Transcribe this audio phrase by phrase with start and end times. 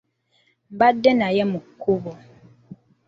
[0.73, 2.11] Ndaba oyo ye omu ku bo.